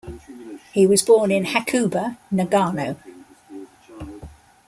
He 0.73 0.87
was 0.87 1.03
born 1.03 1.29
in 1.29 1.43
Hakuba, 1.45 2.17
Nagano. 2.33 2.97